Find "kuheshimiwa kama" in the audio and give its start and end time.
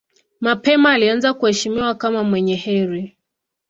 1.33-2.23